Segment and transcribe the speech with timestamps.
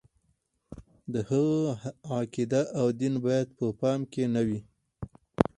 [1.13, 1.59] د هغه
[2.15, 4.59] عقیده او دین باید په پام کې نه وي.